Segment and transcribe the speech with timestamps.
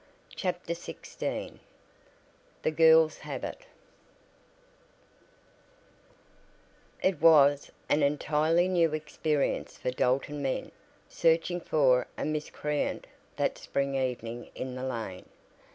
[0.35, 1.59] CHAPTER XVI
[2.63, 3.61] THE GIRLS HAVE IT
[7.03, 10.71] It was an entirely new experience for Dalton men
[11.07, 15.25] searching for a miscreant that spring evening in the lane.